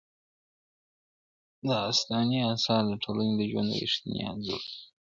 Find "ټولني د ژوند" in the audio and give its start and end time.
3.03-3.69